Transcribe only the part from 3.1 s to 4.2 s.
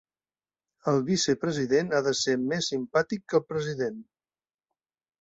que el president.